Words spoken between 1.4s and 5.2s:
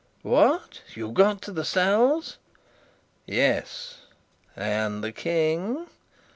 to the cells?" "Yes." "And the